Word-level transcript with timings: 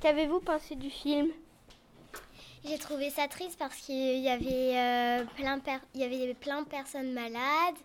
Qu'avez-vous 0.00 0.40
pensé 0.40 0.74
du 0.76 0.88
film? 0.88 1.28
J'ai 2.64 2.78
trouvé 2.78 3.10
ça 3.10 3.28
triste 3.28 3.58
parce 3.58 3.76
qu'il 3.76 4.18
y 4.20 4.30
avait 4.30 4.78
euh, 4.78 5.24
plein 5.36 5.60
il 5.94 6.00
y 6.00 6.04
avait 6.04 6.32
plein 6.34 6.62
de 6.62 6.66
personnes 6.66 7.12
malades 7.12 7.76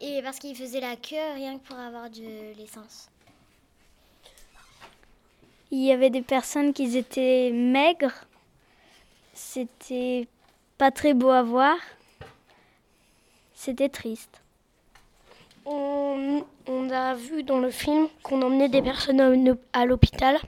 et 0.00 0.20
parce 0.22 0.38
qu'ils 0.38 0.56
faisaient 0.56 0.80
la 0.80 0.96
queue 0.96 1.34
rien 1.34 1.58
que 1.58 1.68
pour 1.68 1.78
avoir 1.78 2.10
de 2.10 2.56
l'essence. 2.56 3.08
Il 5.70 5.84
y 5.84 5.92
avait 5.92 6.10
des 6.10 6.22
personnes 6.22 6.72
qui 6.72 6.96
étaient 6.96 7.50
maigres. 7.52 8.24
C'était 9.34 10.26
pas 10.78 10.90
très 10.90 11.14
beau 11.14 11.30
à 11.30 11.42
voir. 11.42 11.76
C'était 13.54 13.88
triste. 13.88 14.40
On, 15.66 16.44
on, 16.66 16.90
a 16.90 17.14
vu 17.14 17.42
dans 17.42 17.58
le 17.58 17.70
film 17.70 18.08
qu'on 18.22 18.42
emmenait 18.42 18.68
des 18.68 18.82
personnes 18.82 19.56
à 19.72 19.84
l'hôpital 19.84 20.38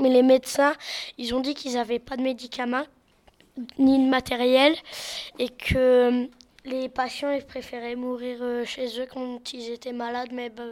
mais 0.00 0.08
les 0.08 0.22
médecins, 0.22 0.74
ils 1.18 1.34
ont 1.34 1.40
dit 1.40 1.54
qu'ils 1.54 1.74
n'avaient 1.74 1.98
pas 1.98 2.16
de 2.16 2.22
médicaments 2.22 2.84
ni 3.78 3.98
de 3.98 4.08
matériel 4.08 4.74
et 5.38 5.48
que 5.48 6.28
les 6.64 6.88
patients 6.88 7.30
ils 7.30 7.44
préféraient 7.44 7.96
mourir 7.96 8.38
euh, 8.40 8.64
chez 8.64 9.00
eux 9.00 9.06
quand 9.06 9.52
ils 9.52 9.70
étaient 9.70 9.92
malades, 9.92 10.30
mais 10.32 10.50
bah, 10.50 10.64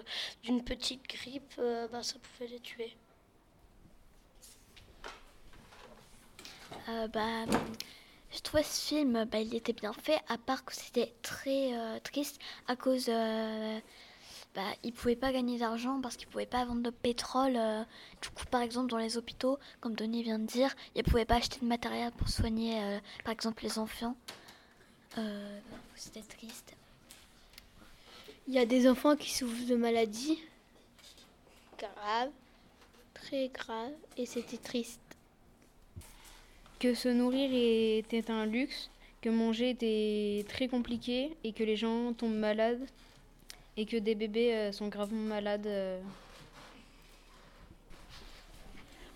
d'une 0.43 0.62
petite 0.62 1.07
grippe, 1.09 1.55
euh, 1.59 1.88
bah, 1.88 2.02
ça 2.02 2.16
pouvait 2.18 2.51
les 2.51 2.60
tuer. 2.60 2.93
Bah, 7.12 7.45
je 8.30 8.41
trouvais 8.41 8.62
ce 8.62 8.88
film, 8.88 9.24
bah, 9.24 9.41
il 9.41 9.54
était 9.54 9.73
bien 9.73 9.93
fait, 9.93 10.21
à 10.29 10.38
part 10.38 10.65
que 10.65 10.74
c'était 10.74 11.13
très 11.23 11.73
triste 12.02 12.40
à 12.66 12.76
cause 12.76 13.10
bah, 14.59 14.74
ils 14.82 14.93
pouvaient 14.93 15.15
pas 15.15 15.32
gagner 15.32 15.57
d'argent 15.59 16.01
parce 16.01 16.16
qu'ils 16.16 16.26
pouvaient 16.26 16.45
pas 16.45 16.65
vendre 16.65 16.82
de 16.82 16.90
pétrole. 16.90 17.57
Euh, 17.57 17.85
du 18.21 18.29
coup, 18.30 18.45
par 18.46 18.63
exemple, 18.63 18.90
dans 18.90 18.96
les 18.96 19.16
hôpitaux, 19.16 19.59
comme 19.80 19.95
Denis 19.95 20.23
vient 20.23 20.40
de 20.40 20.46
dire, 20.46 20.74
ils 20.96 20.98
ne 20.98 21.04
pouvaient 21.04 21.24
pas 21.24 21.37
acheter 21.37 21.60
de 21.60 21.66
matériel 21.66 22.10
pour 22.13 22.29
soigner, 22.29 22.82
euh, 22.82 22.98
par 23.24 23.32
exemple, 23.32 23.63
les 23.63 23.79
enfants. 23.79 24.16
Euh, 25.16 25.60
c'était 25.95 26.23
triste. 26.23 26.74
Il 28.48 28.54
y 28.54 28.59
a 28.59 28.66
des 28.66 28.88
enfants 28.88 29.15
qui 29.15 29.32
souffrent 29.32 29.66
de 29.66 29.76
maladies 29.76 30.41
graves, 31.79 32.30
très 33.15 33.48
graves, 33.48 33.93
et 34.16 34.26
c'était 34.26 34.57
triste. 34.57 35.01
Que 36.79 36.95
se 36.95 37.09
nourrir 37.09 37.51
était 37.52 38.30
un 38.30 38.46
luxe, 38.46 38.90
que 39.21 39.29
manger 39.29 39.71
était 39.71 40.45
très 40.48 40.68
compliqué 40.68 41.37
et 41.43 41.52
que 41.52 41.65
les 41.65 41.76
gens 41.76 42.12
tombent 42.12 42.38
malades 42.38 42.87
et 43.76 43.87
que 43.87 43.96
des 43.96 44.15
bébés 44.15 44.54
euh, 44.54 44.73
sont 44.73 44.88
gravement 44.88 45.23
malades. 45.23 45.66
Euh. 45.66 46.01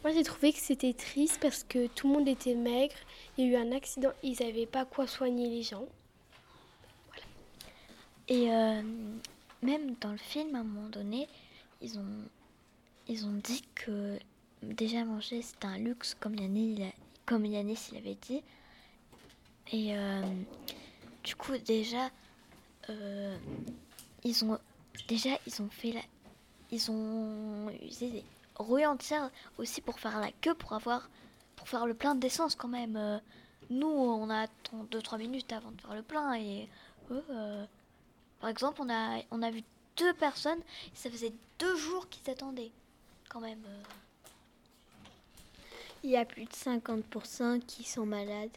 Moi, 0.02 0.12
j'ai 0.12 0.24
trouvé 0.24 0.52
que 0.52 0.58
c'était 0.58 0.92
triste 0.92 1.38
parce 1.40 1.62
que 1.62 1.86
tout 1.86 2.08
le 2.08 2.14
monde 2.14 2.28
était 2.28 2.54
maigre. 2.54 2.94
Il 3.36 3.44
y 3.44 3.48
a 3.48 3.50
eu 3.52 3.56
un 3.56 3.72
accident, 3.72 4.10
ils 4.22 4.36
n'avaient 4.40 4.66
pas 4.66 4.84
quoi 4.84 5.06
soigner 5.06 5.48
les 5.48 5.62
gens. 5.62 5.86
Et 8.28 8.52
euh, 8.52 8.82
même 9.62 9.94
dans 10.00 10.12
le 10.12 10.18
film, 10.18 10.54
à 10.54 10.60
un 10.60 10.64
moment 10.64 10.88
donné, 10.88 11.28
ils 11.80 11.98
ont, 11.98 12.24
ils 13.08 13.24
ont 13.26 13.40
dit 13.42 13.62
que 13.74 14.18
déjà 14.62 15.04
manger 15.04 15.42
c'était 15.42 15.66
un 15.66 15.78
luxe, 15.78 16.16
comme 16.18 16.36
Yannis, 16.36 16.82
comme 17.32 17.46
Yanis 17.46 17.90
l'avait 17.92 18.18
dit. 18.20 18.42
Et 19.72 19.94
du 21.24 21.34
coup, 21.34 21.56
déjà, 21.58 22.10
ils 24.24 24.44
ont 24.44 24.58
déjà 25.08 25.30
ils 25.46 25.62
ont 25.62 25.68
fait 25.70 25.92
la, 25.92 26.00
ils 26.70 26.90
ont 26.90 27.70
usé 27.82 28.10
des 28.10 28.24
roues 28.56 28.84
entières 28.84 29.30
aussi 29.58 29.80
pour 29.80 29.98
faire 29.98 30.18
la 30.20 30.30
queue 30.40 30.54
pour 30.54 30.72
avoir 30.72 31.08
pour 31.56 31.68
faire 31.68 31.86
le 31.86 31.94
plein 31.94 32.14
d'essence 32.14 32.54
quand 32.54 32.68
même. 32.68 32.96
Euh, 32.96 33.18
nous 33.70 33.86
on 33.86 34.28
a 34.30 34.46
2-3 34.90 35.18
minutes 35.18 35.52
avant 35.52 35.70
de 35.70 35.80
faire 35.80 35.94
le 35.94 36.02
plein 36.02 36.34
et 36.34 36.68
euh, 37.10 37.64
par 38.40 38.50
exemple 38.50 38.82
on 38.82 38.90
a 38.90 39.20
on 39.30 39.42
a 39.42 39.50
vu 39.50 39.62
deux 39.96 40.12
personnes 40.14 40.60
ça 40.94 41.10
faisait 41.10 41.32
deux 41.58 41.76
jours 41.76 42.08
qu'ils 42.08 42.30
attendaient 42.30 42.72
quand 43.28 43.40
même. 43.40 43.62
Il 46.04 46.10
y 46.10 46.16
a 46.16 46.24
plus 46.24 46.44
de 46.44 46.50
50% 46.50 47.60
qui 47.60 47.84
sont 47.84 48.04
malades. 48.04 48.50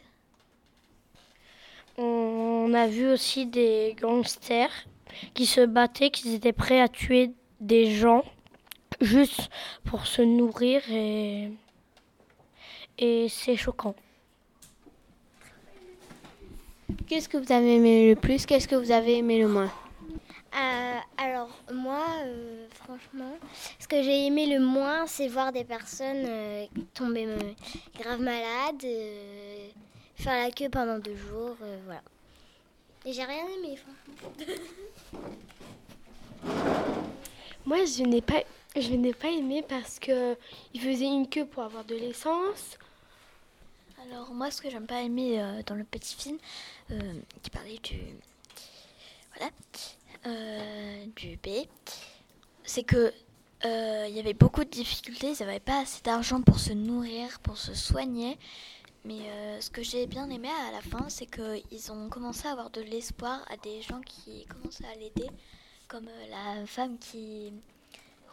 On 1.96 2.74
a 2.74 2.88
vu 2.88 3.08
aussi 3.08 3.46
des 3.46 3.94
gangsters 4.00 4.86
qui 5.32 5.46
se 5.46 5.64
battaient, 5.64 6.10
qui 6.10 6.34
étaient 6.34 6.52
prêts 6.52 6.80
à 6.80 6.88
tuer 6.88 7.30
des 7.60 7.94
gens 7.94 8.24
juste 9.00 9.48
pour 9.84 10.06
se 10.06 10.22
nourrir 10.22 10.82
et, 10.90 11.52
et 12.98 13.28
c'est 13.28 13.56
choquant. 13.56 13.94
Qu'est-ce 17.06 17.28
que 17.28 17.36
vous 17.36 17.52
avez 17.52 17.76
aimé 17.76 18.10
le 18.10 18.16
plus? 18.20 18.44
Qu'est-ce 18.44 18.66
que 18.66 18.74
vous 18.74 18.90
avez 18.90 19.18
aimé 19.18 19.38
le 19.38 19.48
moins? 19.48 19.72
Euh, 20.56 20.98
alors 21.18 21.50
moi, 21.72 22.04
euh, 22.24 22.66
franchement, 22.70 23.36
ce 23.78 23.86
que 23.86 24.02
j'ai 24.02 24.26
aimé 24.26 24.46
le 24.46 24.60
moins, 24.60 25.06
c'est 25.06 25.28
voir 25.28 25.52
des 25.52 25.64
personnes 25.64 26.24
euh, 26.26 26.66
tomber 26.94 27.28
grave 27.98 28.20
malades, 28.20 28.86
faire 30.14 30.44
la 30.44 30.50
queue 30.50 30.68
pendant 30.68 30.98
deux 30.98 31.16
jours, 31.16 31.56
voilà. 31.84 32.02
Et 33.04 33.12
j'ai 33.12 33.24
rien 33.24 33.44
aimé, 33.58 33.76
franchement. 33.76 34.54
Moi, 37.66 37.84
je 37.84 38.02
n'ai 38.04 38.20
pas, 38.20 38.42
je 38.76 38.92
n'ai 38.94 39.12
pas 39.12 39.28
aimé 39.28 39.64
parce 39.68 39.98
que 39.98 40.36
il 40.72 40.80
faisait 40.80 41.06
une 41.06 41.28
queue 41.28 41.44
pour 41.44 41.64
avoir 41.64 41.84
de 41.84 41.94
l'essence. 41.94 42.78
Alors 44.06 44.32
moi, 44.32 44.50
ce 44.50 44.62
que 44.62 44.70
j'aime 44.70 44.86
pas 44.86 45.02
aimer 45.02 45.42
euh, 45.42 45.62
dans 45.66 45.74
le 45.74 45.82
petit 45.82 46.14
film, 46.14 46.38
euh, 46.92 47.14
qui 47.42 47.50
parlait 47.50 47.78
du, 47.82 47.98
du 51.16 51.36
B, 51.36 51.66
c'est 52.64 52.82
que 52.82 53.12
il 53.64 54.14
y 54.14 54.20
avait 54.20 54.34
beaucoup 54.34 54.64
de 54.64 54.70
difficultés. 54.70 55.32
Ils 55.32 55.44
n'avaient 55.44 55.60
pas 55.60 55.80
assez 55.80 56.02
d'argent 56.02 56.42
pour 56.42 56.58
se 56.58 56.72
nourrir, 56.72 57.40
pour 57.40 57.56
se 57.56 57.74
soigner. 57.74 58.38
Mais 59.04 59.60
ce 59.60 59.70
que 59.70 59.82
j'ai 59.82 60.06
bien 60.06 60.28
aimé 60.30 60.48
à 60.68 60.72
la 60.72 60.80
fin, 60.80 61.08
c'est 61.08 61.26
qu'ils 61.26 61.92
ont 61.92 62.08
commencé 62.08 62.46
à 62.48 62.52
avoir 62.52 62.70
de 62.70 62.80
l'espoir 62.80 63.44
à 63.48 63.56
des 63.56 63.82
gens 63.82 64.00
qui 64.00 64.46
commençaient 64.46 64.86
à 64.86 64.94
l'aider 64.96 65.28
comme 65.88 66.08
euh, 66.08 66.26
la 66.30 66.66
femme 66.66 66.98
qui 66.98 67.52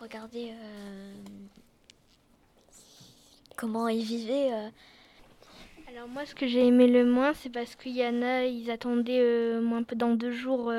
regardait 0.01 0.53
euh, 0.53 1.13
comment 3.55 3.87
ils 3.87 4.03
vivaient. 4.03 4.71
Euh. 5.93 5.97
Alors 5.97 6.07
moi, 6.09 6.25
ce 6.25 6.35
que 6.35 6.47
j'ai 6.47 6.65
aimé 6.65 6.87
le 6.87 7.05
moins, 7.05 7.33
c'est 7.33 7.49
parce 7.49 7.75
qu'il 7.75 7.95
y 7.95 8.05
en 8.05 8.21
a, 8.21 8.45
ils 8.45 8.69
attendaient 8.71 9.59
moins 9.61 9.83
peu 9.83 9.95
dans 9.95 10.15
deux 10.15 10.31
jours 10.31 10.71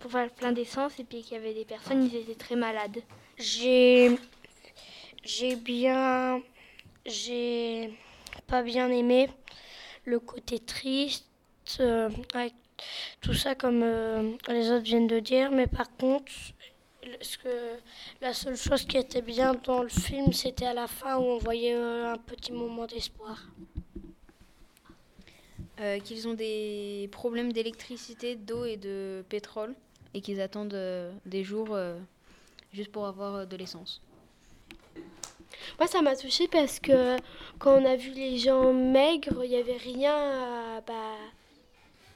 pour 0.00 0.10
faire 0.10 0.30
plein 0.30 0.52
d'essence, 0.52 0.98
et 0.98 1.04
puis 1.04 1.22
qu'il 1.22 1.36
y 1.36 1.40
avait 1.40 1.54
des 1.54 1.64
personnes, 1.64 2.04
ils 2.04 2.16
étaient 2.16 2.34
très 2.34 2.56
malades. 2.56 3.02
J'ai, 3.36 4.18
j'ai 5.24 5.56
bien, 5.56 6.42
j'ai 7.06 7.94
pas 8.46 8.62
bien 8.62 8.90
aimé 8.90 9.28
le 10.04 10.18
côté 10.18 10.58
triste 10.58 11.26
avec 12.34 12.54
tout 13.20 13.34
ça 13.34 13.54
comme 13.54 13.82
euh, 13.82 14.32
les 14.48 14.70
autres 14.70 14.84
viennent 14.84 15.06
de 15.06 15.20
dire, 15.20 15.50
mais 15.50 15.66
par 15.66 15.94
contre, 15.96 16.32
ce 17.20 17.38
que, 17.38 17.78
la 18.20 18.32
seule 18.32 18.56
chose 18.56 18.84
qui 18.84 18.96
était 18.96 19.22
bien 19.22 19.54
dans 19.64 19.82
le 19.82 19.88
film, 19.88 20.32
c'était 20.32 20.66
à 20.66 20.74
la 20.74 20.86
fin 20.86 21.16
où 21.16 21.22
on 21.22 21.38
voyait 21.38 21.74
euh, 21.74 22.12
un 22.12 22.18
petit 22.18 22.52
moment 22.52 22.86
d'espoir. 22.86 23.46
Euh, 25.80 26.00
qu'ils 26.00 26.26
ont 26.26 26.34
des 26.34 27.08
problèmes 27.12 27.52
d'électricité, 27.52 28.34
d'eau 28.34 28.64
et 28.64 28.76
de 28.76 29.24
pétrole, 29.28 29.74
et 30.12 30.20
qu'ils 30.20 30.40
attendent 30.40 30.76
des 31.24 31.44
jours 31.44 31.78
juste 32.72 32.90
pour 32.90 33.06
avoir 33.06 33.46
de 33.46 33.56
l'essence. 33.56 34.00
Moi, 35.78 35.86
ça 35.86 36.02
m'a 36.02 36.16
touché 36.16 36.48
parce 36.48 36.80
que 36.80 37.16
quand 37.58 37.80
on 37.80 37.84
a 37.84 37.96
vu 37.96 38.10
les 38.10 38.36
gens 38.38 38.72
maigres, 38.72 39.44
il 39.44 39.50
n'y 39.50 39.56
avait 39.56 39.76
rien 39.76 40.14
à. 40.14 40.80
Bah, 40.80 41.14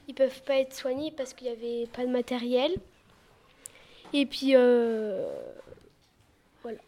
ils 0.07 0.13
peuvent 0.13 0.41
pas 0.43 0.57
être 0.57 0.73
soignés 0.73 1.11
parce 1.15 1.33
qu'il 1.33 1.47
n'y 1.47 1.53
avait 1.53 1.87
pas 1.87 2.05
de 2.05 2.11
matériel. 2.11 2.75
Et 4.11 4.25
puis, 4.25 4.55
euh, 4.55 5.25
voilà. 6.61 6.79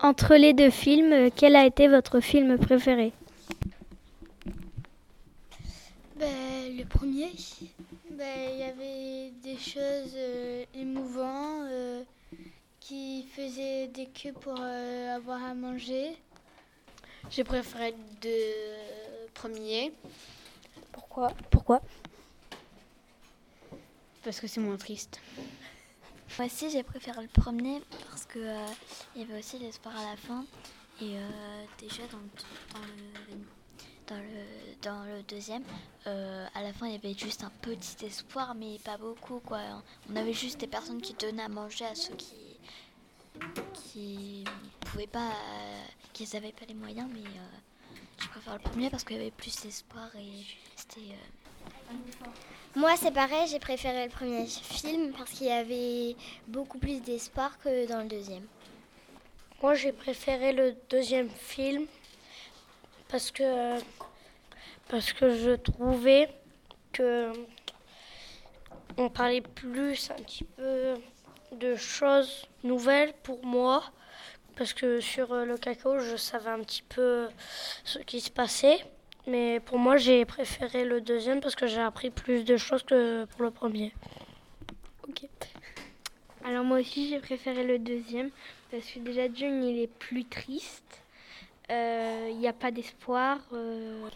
Entre 0.00 0.34
les 0.34 0.52
deux 0.52 0.70
films, 0.70 1.30
quel 1.34 1.56
a 1.56 1.64
été 1.64 1.88
votre 1.88 2.20
film 2.20 2.58
préféré 2.58 3.12
ben, 6.16 6.54
Le 6.76 6.84
premier. 6.84 7.30
Ben, 8.10 8.50
il 8.52 8.58
y 8.58 8.62
avait 8.62 9.30
des 9.42 9.56
choses 9.58 10.12
euh, 10.16 10.64
émouvantes 10.74 11.68
euh, 11.70 12.02
qui 12.80 13.24
faisaient 13.34 13.88
des 13.88 14.06
queues 14.06 14.32
pour 14.32 14.58
avoir 14.60 15.42
à 15.44 15.54
manger. 15.54 16.16
J'ai 17.30 17.44
préféré 17.44 17.92
le 17.92 18.20
deux 18.20 19.30
premiers 19.34 19.92
Pourquoi? 20.92 21.28
Pourquoi? 21.50 21.80
Parce 24.22 24.40
que 24.40 24.46
c'est 24.46 24.60
moins 24.60 24.76
triste. 24.76 25.20
Moi 26.38 26.46
aussi, 26.46 26.70
j'ai 26.70 26.82
préféré 26.82 27.22
le 27.22 27.28
premier 27.28 27.80
parce 28.08 28.24
que 28.26 28.38
euh, 28.40 28.66
il 29.14 29.22
y 29.22 29.24
avait 29.24 29.38
aussi 29.38 29.58
l'espoir 29.58 29.96
à 29.96 30.10
la 30.10 30.16
fin. 30.16 30.44
Et 31.00 31.16
euh, 31.18 31.64
déjà 31.78 32.02
dans, 32.10 32.18
le- 32.18 32.74
dans 32.74 32.80
le, 32.86 33.38
dans 34.06 34.16
le, 34.16 34.82
dans 34.82 35.04
le 35.04 35.22
deuxième, 35.22 35.62
euh, 36.06 36.46
à 36.54 36.62
la 36.62 36.72
fin, 36.72 36.86
il 36.86 36.92
y 36.92 36.96
avait 36.96 37.14
juste 37.16 37.42
un 37.44 37.52
petit 37.62 38.04
espoir, 38.04 38.54
mais 38.54 38.78
pas 38.84 38.96
beaucoup. 38.98 39.40
Quoi. 39.40 39.60
On 40.10 40.16
avait 40.16 40.32
juste 40.32 40.58
des 40.60 40.66
personnes 40.66 41.00
qui 41.00 41.14
donnaient 41.14 41.42
à 41.44 41.48
manger 41.48 41.86
à 41.86 41.94
ceux 41.94 42.14
qui 42.14 42.34
qui 43.72 44.44
pouvaient 44.80 45.08
pas, 45.08 45.28
euh, 45.30 45.84
qui 46.12 46.28
n'avaient 46.32 46.52
pas 46.52 46.66
les 46.68 46.74
moyens. 46.74 47.08
Mais 47.12 47.20
euh, 47.20 47.98
je 48.20 48.28
préfère 48.28 48.54
le 48.54 48.60
premier 48.60 48.90
parce 48.90 49.02
qu'il 49.04 49.16
y 49.16 49.20
avait 49.20 49.30
plus 49.32 49.56
d'espoir 49.62 50.08
et 50.16 50.44
c'était. 50.76 51.00
euh, 51.00 51.94
Moi, 52.76 52.94
c'est 52.96 53.10
pareil, 53.10 53.48
j'ai 53.48 53.58
préféré 53.58 54.04
le 54.04 54.10
premier 54.10 54.46
film 54.46 55.12
parce 55.18 55.30
qu'il 55.32 55.48
y 55.48 55.50
avait 55.50 56.14
beaucoup 56.46 56.78
plus 56.78 57.00
d'espoir 57.00 57.58
que 57.58 57.88
dans 57.88 58.02
le 58.02 58.08
deuxième. 58.08 58.46
Moi, 59.62 59.74
j'ai 59.74 59.92
préféré 59.92 60.52
le 60.52 60.76
deuxième 60.90 61.30
film 61.30 61.86
parce 63.14 63.30
que 63.30 63.78
parce 64.88 65.12
que 65.12 65.36
je 65.36 65.52
trouvais 65.52 66.28
que 66.92 67.30
on 68.96 69.08
parlait 69.08 69.40
plus 69.40 70.10
un 70.10 70.16
petit 70.16 70.42
peu 70.42 70.94
de 71.52 71.76
choses 71.76 72.48
nouvelles 72.64 73.12
pour 73.22 73.46
moi 73.46 73.84
parce 74.56 74.72
que 74.72 74.98
sur 74.98 75.32
euh, 75.32 75.44
le 75.44 75.56
cacao, 75.56 76.00
je 76.00 76.16
savais 76.16 76.50
un 76.50 76.58
petit 76.58 76.82
peu 76.82 77.28
ce 77.84 78.00
qui 78.00 78.20
se 78.20 78.32
passait. 78.32 78.84
Mais 79.28 79.60
pour 79.60 79.78
moi, 79.78 79.96
j'ai 79.96 80.24
préféré 80.24 80.84
le 80.84 81.00
deuxième 81.00 81.40
parce 81.40 81.54
que 81.54 81.68
j'ai 81.68 81.80
appris 81.80 82.10
plus 82.10 82.44
de 82.44 82.56
choses 82.56 82.82
que 82.82 83.26
pour 83.26 83.42
le 83.42 83.52
premier. 83.52 83.92
Ok. 85.08 85.28
Alors 86.44 86.64
moi 86.64 86.80
aussi 86.80 87.10
j'ai 87.10 87.20
préféré 87.20 87.62
le 87.62 87.78
deuxième 87.78 88.30
parce 88.72 88.84
que 88.86 88.98
déjà 88.98 89.32
John 89.32 89.62
il 89.62 89.78
est 89.78 89.86
plus 90.00 90.24
triste. 90.24 91.03
Euh, 91.70 92.28
Il 92.30 92.38
n'y 92.38 92.48
a 92.48 92.52
pas 92.52 92.70
d'espoir. 92.70 93.38
euh, 93.52 94.08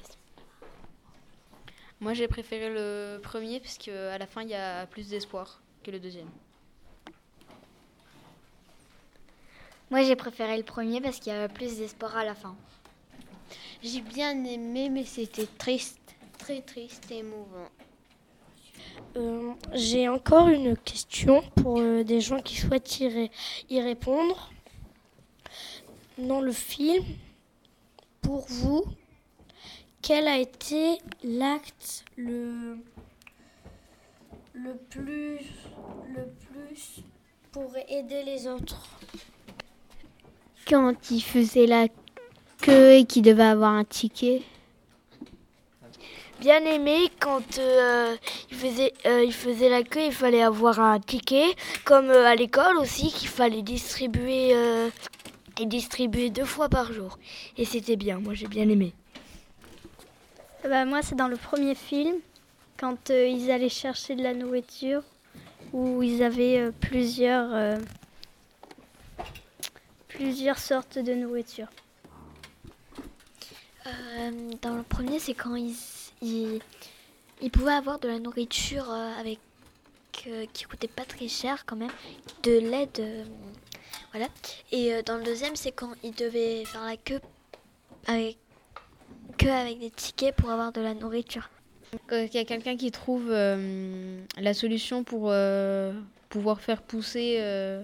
Moi, 2.00 2.14
j'ai 2.14 2.28
préféré 2.28 2.68
le 2.70 3.18
premier 3.22 3.60
parce 3.60 3.78
qu'à 3.78 4.18
la 4.18 4.26
fin, 4.26 4.42
il 4.42 4.50
y 4.50 4.54
a 4.54 4.86
plus 4.86 5.08
d'espoir 5.08 5.60
que 5.82 5.90
le 5.90 5.98
deuxième. 5.98 6.28
Moi, 9.90 10.02
j'ai 10.02 10.16
préféré 10.16 10.56
le 10.58 10.62
premier 10.64 11.00
parce 11.00 11.18
qu'il 11.18 11.32
y 11.32 11.36
avait 11.36 11.52
plus 11.52 11.78
d'espoir 11.78 12.16
à 12.16 12.24
la 12.24 12.34
fin. 12.34 12.54
J'ai 13.82 14.02
bien 14.02 14.44
aimé, 14.44 14.90
mais 14.90 15.04
c'était 15.04 15.46
triste, 15.46 15.98
très 16.38 16.60
triste 16.60 17.10
et 17.10 17.18
émouvant. 17.18 17.68
Euh, 19.16 19.52
J'ai 19.72 20.08
encore 20.08 20.48
une 20.48 20.76
question 20.76 21.42
pour 21.62 21.78
euh, 21.80 22.04
des 22.04 22.20
gens 22.20 22.40
qui 22.40 22.56
souhaitent 22.56 23.00
y, 23.00 23.08
ré- 23.08 23.30
y 23.70 23.80
répondre. 23.80 24.50
Dans 26.18 26.40
le 26.40 26.52
film, 26.52 27.04
pour 28.28 28.44
vous, 28.46 28.84
quel 30.02 30.28
a 30.28 30.36
été 30.36 30.98
l'acte 31.24 32.04
le, 32.18 32.76
le, 34.52 34.74
plus, 34.90 35.40
le 36.14 36.28
plus 36.44 37.02
pour 37.52 37.72
aider 37.88 38.24
les 38.24 38.46
autres? 38.46 38.86
Quand 40.68 41.10
il 41.10 41.22
faisait 41.22 41.64
la 41.64 41.88
queue 42.60 42.96
et 42.96 43.04
qu'il 43.06 43.22
devait 43.22 43.44
avoir 43.44 43.72
un 43.72 43.84
ticket. 43.84 44.42
bien 46.38 46.62
aimé 46.66 47.08
quand 47.18 47.58
euh, 47.58 48.14
il, 48.50 48.58
faisait, 48.58 48.92
euh, 49.06 49.24
il 49.24 49.32
faisait 49.32 49.70
la 49.70 49.82
queue, 49.82 50.04
il 50.04 50.12
fallait 50.12 50.42
avoir 50.42 50.80
un 50.80 51.00
ticket, 51.00 51.46
comme 51.86 52.10
euh, 52.10 52.26
à 52.26 52.34
l'école 52.34 52.76
aussi, 52.76 53.10
qu'il 53.10 53.28
fallait 53.28 53.62
distribuer 53.62 54.54
et 55.60 55.66
distribuer 55.66 56.30
deux 56.30 56.44
fois 56.44 56.68
par 56.68 56.92
jour. 56.92 57.18
Et 57.56 57.64
c'était 57.64 57.96
bien, 57.96 58.18
moi 58.18 58.34
j'ai 58.34 58.48
bien 58.48 58.68
aimé. 58.68 58.94
Bah, 60.62 60.84
moi 60.84 61.02
c'est 61.02 61.14
dans 61.14 61.28
le 61.28 61.36
premier 61.36 61.74
film 61.74 62.16
quand 62.76 63.10
euh, 63.10 63.26
ils 63.26 63.50
allaient 63.50 63.68
chercher 63.68 64.14
de 64.16 64.22
la 64.22 64.34
nourriture 64.34 65.02
où 65.72 66.02
ils 66.02 66.22
avaient 66.22 66.58
euh, 66.58 66.72
plusieurs 66.80 67.52
euh, 67.52 67.78
plusieurs 70.08 70.58
sortes 70.58 70.98
de 70.98 71.14
nourriture. 71.14 71.68
Euh, 73.86 74.30
dans 74.62 74.74
le 74.74 74.82
premier, 74.82 75.18
c'est 75.18 75.34
quand 75.34 75.54
ils, 75.54 75.76
ils, 76.20 76.60
ils 77.40 77.50
pouvaient 77.50 77.72
avoir 77.72 77.98
de 78.00 78.08
la 78.08 78.18
nourriture 78.18 78.90
avec 78.90 79.38
euh, 80.26 80.46
qui 80.52 80.64
coûtait 80.64 80.88
pas 80.88 81.04
très 81.04 81.28
cher 81.28 81.64
quand 81.64 81.76
même, 81.76 81.92
de 82.42 82.58
l'aide, 82.58 82.98
euh, 82.98 83.24
voilà. 84.12 84.28
Et 84.72 84.94
euh, 84.94 85.02
dans 85.02 85.16
le 85.16 85.24
deuxième, 85.24 85.56
c'est 85.56 85.72
quand 85.72 85.92
ils 86.02 86.14
devaient 86.14 86.64
faire 86.64 86.84
la 86.84 86.96
queue 86.96 87.20
avec 88.06 88.38
que 89.36 89.46
avec 89.46 89.78
des 89.78 89.90
tickets 89.90 90.34
pour 90.34 90.50
avoir 90.50 90.72
de 90.72 90.80
la 90.80 90.94
nourriture. 90.94 91.48
Il 92.10 92.34
y 92.34 92.38
a 92.38 92.44
quelqu'un 92.44 92.76
qui 92.76 92.90
trouve 92.90 93.28
euh, 93.30 94.20
la 94.36 94.52
solution 94.52 95.04
pour 95.04 95.30
euh, 95.30 95.92
pouvoir 96.28 96.60
faire 96.60 96.82
pousser 96.82 97.36
euh, 97.40 97.82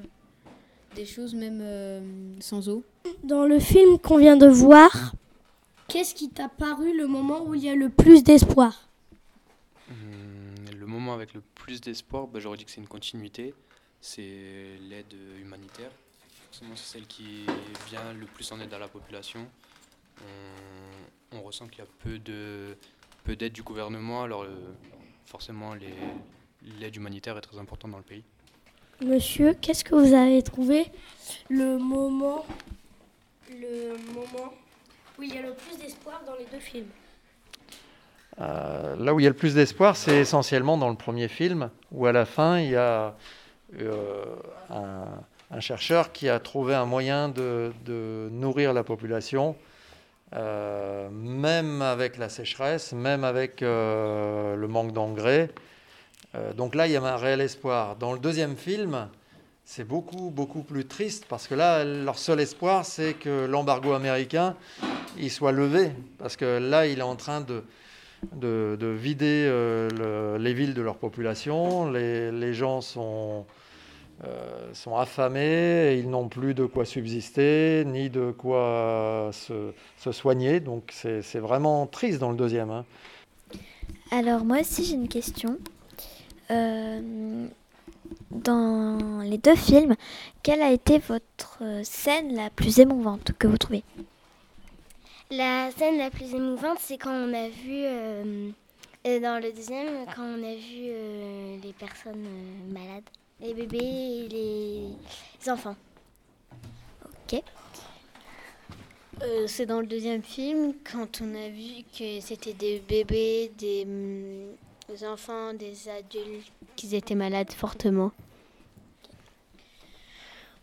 des 0.94 1.06
choses 1.06 1.34
même 1.34 1.60
euh, 1.62 2.00
sans 2.40 2.68
eau. 2.68 2.82
Dans 3.22 3.46
le 3.46 3.58
film 3.58 3.98
qu'on 3.98 4.18
vient 4.18 4.36
de 4.36 4.46
voir, 4.46 5.14
qu'est-ce 5.88 6.14
qui 6.14 6.28
t'a 6.28 6.48
paru 6.48 6.96
le 6.96 7.06
moment 7.06 7.44
où 7.46 7.54
il 7.54 7.64
y 7.64 7.68
a 7.70 7.74
le 7.74 7.88
plus 7.88 8.22
d'espoir? 8.24 8.88
Hum, 9.90 9.96
Le 10.78 10.86
moment 10.86 11.14
avec 11.14 11.32
le 11.32 11.42
plus 11.54 11.80
d'espoir, 11.80 12.26
bah, 12.26 12.40
j'aurais 12.40 12.58
dit 12.58 12.64
que 12.64 12.70
c'est 12.70 12.80
une 12.80 12.88
continuité. 12.88 13.54
C'est 14.00 14.78
l'aide 14.90 15.14
humanitaire. 15.40 15.90
Forcément, 16.54 16.76
c'est 16.76 16.98
celle 16.98 17.06
qui 17.08 17.46
vient 17.88 18.12
le 18.12 18.26
plus 18.26 18.52
en 18.52 18.60
aide 18.60 18.72
à 18.72 18.78
la 18.78 18.86
population. 18.86 19.44
On, 21.32 21.38
on 21.38 21.42
ressent 21.42 21.66
qu'il 21.66 21.80
y 21.80 21.82
a 21.82 21.86
peu 22.04 22.20
de 22.20 22.76
peu 23.24 23.34
d'aide 23.34 23.52
du 23.52 23.64
gouvernement, 23.64 24.22
alors 24.22 24.44
euh, 24.44 24.54
forcément 25.26 25.74
les- 25.74 25.96
l'aide 26.78 26.94
humanitaire 26.94 27.36
est 27.36 27.40
très 27.40 27.58
importante 27.58 27.90
dans 27.90 27.96
le 27.96 28.04
pays. 28.04 28.22
Monsieur, 29.04 29.54
qu'est-ce 29.54 29.82
que 29.82 29.96
vous 29.96 30.14
avez 30.14 30.44
trouvé 30.44 30.92
le 31.50 31.76
moment, 31.76 32.46
le 33.50 33.96
moment 34.12 34.54
où 35.18 35.24
il 35.24 35.34
y 35.34 35.38
a 35.38 35.42
le 35.42 35.54
plus 35.54 35.76
d'espoir 35.76 36.22
dans 36.24 36.36
les 36.36 36.46
deux 36.52 36.60
films? 36.60 36.86
Euh, 38.38 38.94
là 38.94 39.12
où 39.12 39.18
il 39.18 39.24
y 39.24 39.26
a 39.26 39.30
le 39.30 39.34
plus 39.34 39.56
d'espoir, 39.56 39.96
c'est 39.96 40.18
essentiellement 40.18 40.78
dans 40.78 40.90
le 40.90 40.96
premier 40.96 41.26
film, 41.26 41.70
où 41.90 42.06
à 42.06 42.12
la 42.12 42.24
fin, 42.26 42.60
il 42.60 42.70
y 42.70 42.76
a 42.76 43.16
euh, 43.80 44.36
un, 44.70 45.06
un 45.54 45.60
chercheur 45.60 46.10
qui 46.10 46.28
a 46.28 46.40
trouvé 46.40 46.74
un 46.74 46.84
moyen 46.84 47.28
de, 47.28 47.72
nourrir 48.32 48.72
la 48.72 48.82
population, 48.82 49.54
euh, 50.34 51.08
même 51.10 51.80
avec 51.80 52.18
la 52.18 52.28
sécheresse, 52.28 52.92
même 52.92 53.22
avec 53.22 53.62
euh, 53.62 54.56
le 54.56 54.66
manque 54.66 54.92
d'engrais. 54.92 55.50
Euh, 56.34 56.52
donc 56.52 56.74
là, 56.74 56.88
il 56.88 56.92
y 56.92 56.96
a 56.96 57.02
un 57.02 57.16
réel 57.16 57.40
espoir. 57.40 57.94
Dans 57.96 58.12
le 58.12 58.18
deuxième 58.18 58.56
film, 58.56 59.08
c'est 59.64 59.86
beaucoup, 59.86 60.30
beaucoup 60.30 60.62
plus 60.62 60.86
triste, 60.86 61.26
parce 61.28 61.46
que 61.46 61.54
là, 61.54 61.84
leur 61.84 62.18
seul 62.18 62.40
espoir, 62.40 62.84
c'est 62.84 63.14
que 63.14 63.46
l'embargo 63.46 63.92
américain, 63.92 64.56
il 65.16 65.30
soit 65.30 65.52
levé, 65.52 65.92
parce 66.18 66.36
que 66.36 66.58
là, 66.58 66.88
il 66.88 66.98
est 66.98 67.02
en 67.02 67.16
train 67.16 67.40
de 67.40 67.62
de, 68.32 68.78
de 68.80 68.86
vider 68.86 69.46
le- 69.46 70.38
les 70.38 70.54
villes 70.54 70.72
de 70.72 70.80
leur 70.80 70.96
population. 70.96 71.90
Les, 71.90 72.54
gens 72.54 72.80
sont, 72.80 73.44
sont 74.72 74.96
affamés, 74.96 75.92
et 75.92 75.98
ils 75.98 76.08
n'ont 76.08 76.28
plus 76.28 76.54
de 76.54 76.66
quoi 76.66 76.84
subsister, 76.84 77.84
ni 77.86 78.10
de 78.10 78.30
quoi 78.30 79.30
se, 79.32 79.72
se 79.98 80.12
soigner. 80.12 80.60
Donc 80.60 80.90
c'est 80.92 81.22
c'est 81.22 81.40
vraiment 81.40 81.86
triste 81.86 82.18
dans 82.18 82.30
le 82.30 82.36
deuxième. 82.36 82.70
hein. 82.70 82.84
Alors 84.10 84.44
moi 84.44 84.60
aussi 84.60 84.84
j'ai 84.84 84.94
une 84.94 85.08
question. 85.08 85.58
Euh, 86.50 87.46
dans 88.30 89.20
les 89.22 89.38
deux 89.38 89.56
films, 89.56 89.96
quelle 90.42 90.60
a 90.60 90.70
été 90.72 90.98
votre 90.98 91.58
euh, 91.62 91.80
scène 91.84 92.34
la 92.34 92.50
plus 92.50 92.78
émouvante 92.78 93.32
que 93.38 93.46
vous 93.46 93.56
trouvez? 93.56 93.82
La 95.30 95.70
scène 95.70 95.96
la 95.98 96.10
plus 96.10 96.34
émouvante, 96.34 96.78
c'est 96.80 96.98
quand 96.98 97.14
on 97.14 97.32
a 97.32 97.48
vu, 97.48 97.84
euh, 97.84 98.50
euh, 99.06 99.20
dans 99.20 99.42
le 99.42 99.52
deuxième, 99.52 100.04
quand 100.14 100.22
on 100.22 100.42
a 100.44 100.54
vu 100.54 100.84
euh, 100.88 101.56
les 101.62 101.72
personnes 101.72 102.26
euh, 102.26 102.72
malades, 102.72 103.08
les 103.40 103.54
bébés 103.54 104.28
les, 104.30 105.50
enfants. 105.50 105.76
Ok. 107.04 107.42
Euh, 109.22 109.46
c'est 109.46 109.66
dans 109.66 109.80
le 109.80 109.86
deuxième 109.86 110.22
film 110.22 110.74
quand 110.90 111.20
on 111.22 111.34
a 111.34 111.48
vu 111.48 111.84
que 111.96 112.20
c'était 112.20 112.52
des 112.52 112.80
bébés, 112.80 113.52
des, 113.58 113.86
des 114.88 115.06
enfants, 115.06 115.54
des 115.54 115.88
adultes 115.88 116.50
qui 116.76 116.94
étaient 116.96 117.14
malades 117.14 117.52
fortement. 117.52 118.12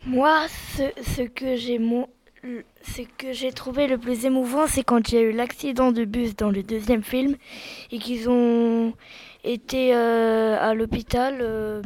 Moi, 0.04 0.46
ce, 0.48 0.82
ce 1.02 1.22
que 1.22 1.56
j'ai 1.56 1.78
mo- 1.78 2.08
ce 2.42 3.02
que 3.18 3.32
j'ai 3.32 3.52
trouvé 3.52 3.86
le 3.86 3.98
plus 3.98 4.24
émouvant, 4.24 4.66
c'est 4.66 4.82
quand 4.82 5.10
il 5.10 5.14
y 5.14 5.18
a 5.18 5.22
eu 5.22 5.32
l'accident 5.32 5.92
de 5.92 6.04
bus 6.04 6.34
dans 6.34 6.50
le 6.50 6.62
deuxième 6.64 7.04
film 7.04 7.36
et 7.92 7.98
qu'ils 7.98 8.28
ont 8.28 8.94
été 9.44 9.94
euh, 9.94 10.58
à 10.60 10.74
l'hôpital 10.74 11.38
euh, 11.40 11.82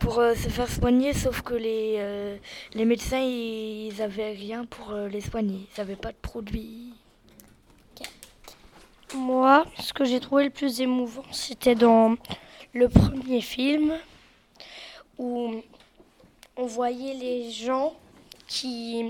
pour 0.00 0.18
euh, 0.18 0.34
se 0.34 0.48
faire 0.48 0.68
soigner, 0.68 1.12
sauf 1.12 1.42
que 1.42 1.54
les, 1.54 2.38
les 2.74 2.84
médecins, 2.84 3.20
ils 3.20 3.94
n'avaient 3.98 4.32
rien 4.32 4.64
pour 4.64 4.92
les 4.92 5.20
soigner. 5.20 5.68
Ils 5.76 5.80
n'avaient 5.80 5.94
pas 5.96 6.10
de 6.10 6.18
produits. 6.20 6.94
Moi, 9.14 9.64
ce 9.78 9.92
que 9.92 10.04
j'ai 10.04 10.20
trouvé 10.20 10.44
le 10.44 10.50
plus 10.50 10.80
émouvant, 10.80 11.24
c'était 11.30 11.74
dans 11.74 12.16
le 12.72 12.88
premier 12.88 13.40
film 13.40 13.94
où 15.18 15.62
on 16.56 16.66
voyait 16.66 17.14
les 17.14 17.50
gens 17.50 17.94
qui 18.50 19.04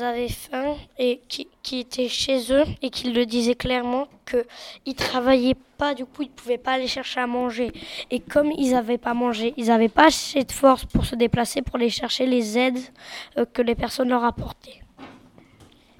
avaient 0.00 0.28
faim 0.28 0.76
et 0.96 1.20
qui, 1.28 1.48
qui, 1.60 1.80
étaient 1.80 2.08
chez 2.08 2.52
eux 2.52 2.64
et 2.82 2.90
qui 2.90 3.10
le 3.10 3.26
disaient 3.26 3.56
clairement 3.56 4.06
qu'ils 4.24 4.94
travaillaient 4.94 5.56
pas, 5.76 5.92
du 5.92 6.06
coup 6.06 6.22
ils 6.22 6.28
ne 6.28 6.34
pouvaient 6.34 6.56
pas 6.56 6.74
aller 6.74 6.86
chercher 6.86 7.18
à 7.18 7.26
manger. 7.26 7.72
Et 8.12 8.20
comme 8.20 8.52
ils 8.52 8.70
n'avaient 8.70 8.96
pas 8.96 9.12
mangé, 9.12 9.54
ils 9.56 9.66
n'avaient 9.66 9.88
pas 9.88 10.06
assez 10.06 10.44
de 10.44 10.52
force 10.52 10.84
pour 10.84 11.04
se 11.04 11.16
déplacer, 11.16 11.62
pour 11.62 11.76
aller 11.76 11.90
chercher 11.90 12.26
les 12.26 12.56
aides 12.56 12.78
euh, 13.38 13.44
que 13.44 13.60
les 13.60 13.74
personnes 13.74 14.08
leur 14.08 14.22
apportaient. 14.22 14.80